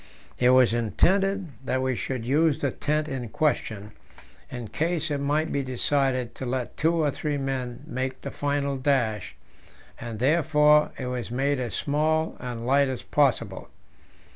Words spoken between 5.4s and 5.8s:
be